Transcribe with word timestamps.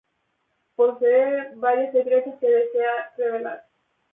Posee 0.75 1.53
varios 1.57 1.91
secretos 1.91 2.33
que 2.39 2.47
desea 2.49 3.13
revelar. 3.19 3.67